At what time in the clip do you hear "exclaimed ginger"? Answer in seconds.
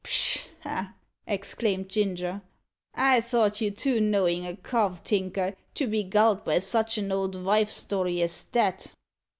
1.27-2.41